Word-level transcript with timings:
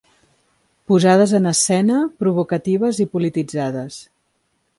Posades 0.91 1.33
en 1.39 1.49
escena, 1.51 1.99
provocatives 2.25 3.03
i 3.07 3.09
polititzades. 3.15 4.01